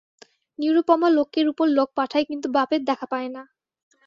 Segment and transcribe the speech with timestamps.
[0.59, 3.43] নিরুপমা লোকের উপর লোক পাঠায় কিন্তু বাপের দেখা পায় না।